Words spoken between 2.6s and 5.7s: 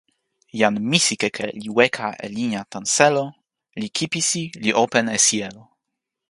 tan selo li kipisi li open e sijelo.